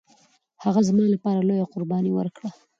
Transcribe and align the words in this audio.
هغه 0.63 0.79
زما 0.89 1.05
لپاره 1.15 1.39
لويه 1.47 1.69
قرباني 1.73 2.11
ورکړه 2.13 2.49